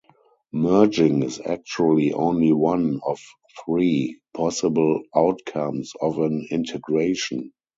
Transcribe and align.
Merging 0.51 1.21
is 1.21 1.39
actually 1.45 2.11
only 2.11 2.51
one 2.51 3.01
of 3.05 3.19
three 3.63 4.19
possible 4.33 5.03
outcomes 5.15 5.93
of 6.01 6.17
an 6.17 6.47
integration. 6.49 7.53